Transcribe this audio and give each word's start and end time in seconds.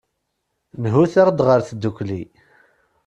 Nhut-aɣ-d 0.81 1.39
ɣer 1.47 1.59
tdukli. 1.67 2.21